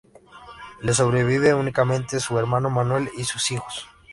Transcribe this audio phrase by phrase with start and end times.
[0.81, 3.87] Le sobrevive únicamente su hermano Manuel y sus hijos.